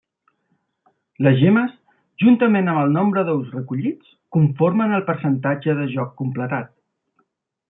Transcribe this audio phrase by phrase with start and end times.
[1.25, 1.75] Les gemmes,
[2.23, 6.75] juntament amb el nombre d'ous recollits, conformen el percentatge de joc completat.